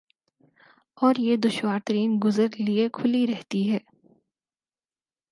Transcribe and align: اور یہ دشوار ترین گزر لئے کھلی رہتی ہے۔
اور 0.97 1.15
یہ 1.17 1.35
دشوار 1.37 1.79
ترین 1.85 2.19
گزر 2.23 2.47
لئے 2.59 2.87
کھلی 2.93 3.25
رہتی 3.27 3.61
ہے۔ 3.71 3.77